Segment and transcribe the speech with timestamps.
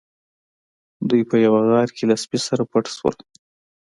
[1.09, 3.15] دوی په یوه غار کې له سپي سره پټ شول.